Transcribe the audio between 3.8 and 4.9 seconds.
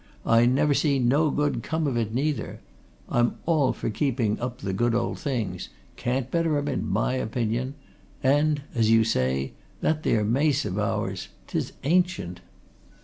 keeping up the